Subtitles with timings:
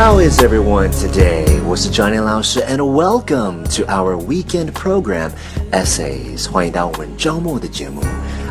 [0.00, 1.62] How is everyone today?
[1.66, 5.30] 我是 Johnny 老师 and welcome to our weekend program
[5.72, 6.50] Essays.
[6.50, 8.00] 欢迎到我们周末的节目。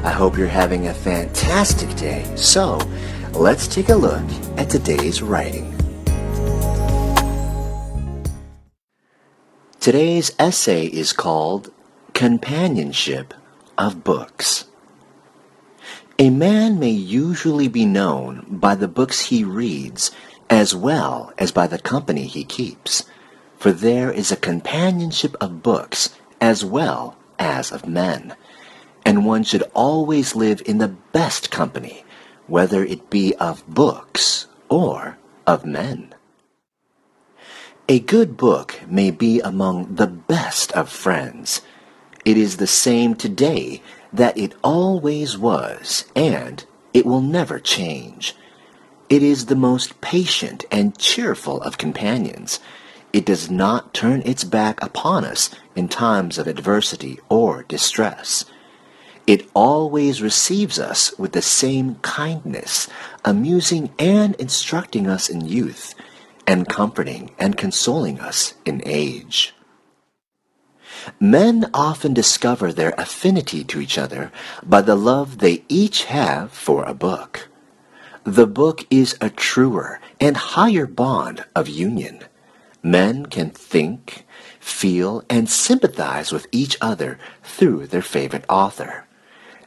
[0.04, 2.24] I hope you're having a fantastic day.
[2.36, 2.78] So,
[3.34, 4.22] let's take a look
[4.58, 5.74] at today's writing.
[9.80, 11.72] Today's essay is called
[12.14, 13.34] Companionship
[13.76, 14.66] of Books.
[16.25, 20.11] A man may usually be known by the books he reads
[20.49, 23.05] as well as by the company he keeps.
[23.59, 28.37] For there is a companionship of books as well as of men.
[29.05, 32.07] And one should always live in the best company,
[32.47, 36.15] whether it be of books or of men.
[37.87, 41.61] A good book may be among the best of friends.
[42.25, 48.35] It is the same today that it always was, and it will never change.
[49.11, 52.61] It is the most patient and cheerful of companions.
[53.13, 58.47] It does not turn its back upon us in times of adversity or distress.
[59.27, 62.89] It always receives us with the same kindness,
[63.25, 65.95] amusing and instructing us in youth,
[66.47, 69.55] and comforting and consoling us in age.
[71.21, 76.85] Men often discover their affinity to each other by the love they each have for
[76.85, 77.49] a book.
[78.25, 82.21] The book is a truer and higher bond of union.
[82.83, 84.25] Men can think,
[84.61, 89.07] feel, and sympathize with each other through their favorite author.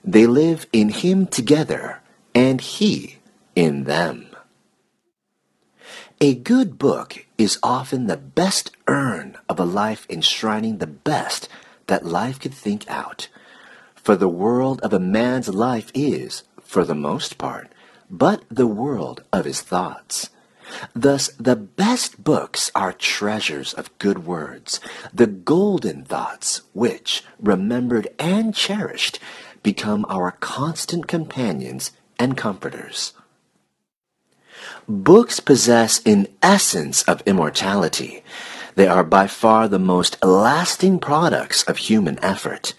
[0.04, 2.02] They live in him together,
[2.34, 3.18] and he
[3.56, 4.27] in them.
[6.20, 11.48] A good book is often the best urn of a life enshrining the best
[11.86, 13.28] that life could think out.
[13.94, 17.72] For the world of a man's life is, for the most part,
[18.10, 20.32] but the world of his thoughts.
[20.96, 24.80] Thus, the best books are treasures of good words,
[25.14, 29.20] the golden thoughts which, remembered and cherished,
[29.62, 33.14] become our constant companions and comforters.
[34.90, 38.24] Books possess an essence of immortality.
[38.76, 42.74] They are by far the most lasting products of human effort.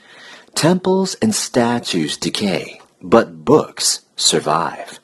[0.55, 5.01] Temples and statues decay, but books survive.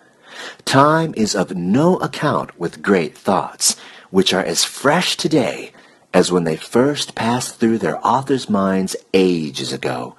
[0.65, 3.77] Time is of no account with great thoughts,
[4.09, 5.73] which are as fresh today
[6.15, 10.17] as when they first passed through their author's minds ages ago.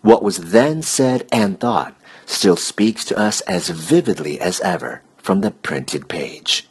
[0.00, 5.40] What was then said and thought still speaks to us as vividly as ever from
[5.40, 6.68] the printed page.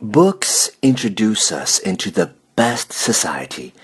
[0.00, 3.74] Books introduce us into the best society.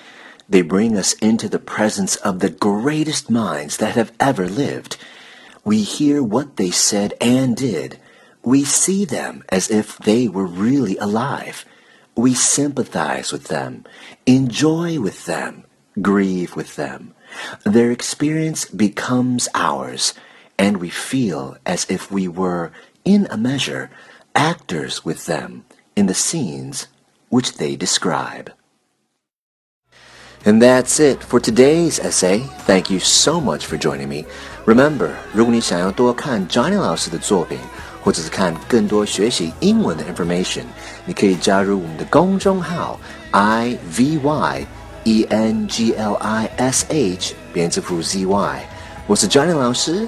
[0.49, 4.99] They bring us into the presence of the greatest minds that have ever lived.
[5.65, 7.99] We hear what they said and did.
[8.45, 11.65] We see them as if they were really alive.
[12.15, 13.85] We sympathize with them,
[14.27, 15.65] enjoy with them,
[16.01, 17.15] grieve with them.
[17.65, 20.15] Their experience becomes ours,
[20.58, 22.72] and we feel as if we were,
[23.04, 23.90] in a measure,
[24.34, 25.64] actors with them
[25.96, 26.88] in the scenes
[27.30, 28.52] which they describe.
[30.46, 32.40] And that's it for today's essay.
[32.66, 34.26] Thank you so much for joining me.
[34.66, 37.58] Remember，如果你想要多看 Johnny 老师的作品，
[38.04, 40.64] 或者是看更多学习英文的 information，
[41.06, 43.00] 你可以加入我们的公众号
[43.32, 44.66] i v y
[45.04, 48.70] e n g l i s h 编字符 z y。
[49.08, 50.08] 我是 Johnny 老师